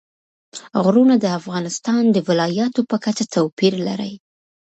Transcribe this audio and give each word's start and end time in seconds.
غرونه 0.83 1.15
د 1.19 1.25
افغانستان 1.39 2.03
د 2.11 2.17
ولایاتو 2.27 2.81
په 2.89 2.95
کچه 3.05 3.25
توپیر 3.35 3.73
لري. 3.87 4.13